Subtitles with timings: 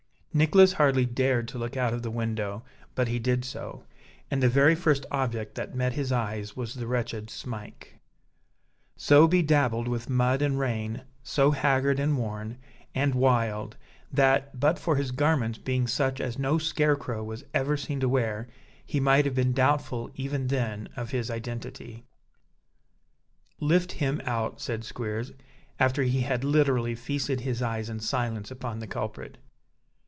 [0.33, 2.63] Nicholas hardly dared to look out of the window;
[2.95, 3.83] but he did so,
[4.31, 7.99] and the very first object that met his eyes was the wretched Smike;
[8.95, 12.57] so bedabbled with mud and rain, so haggard and worn,
[12.95, 13.75] and wild,
[14.09, 18.47] that, but for his garments being such as no scarecrow was ever seen to wear,
[18.85, 22.05] he might have been doubtful, even then, of his identity.
[23.59, 25.33] "Lift him out," said Squeers,
[25.77, 29.37] after he had literally feasted his eyes in silence upon the culprit.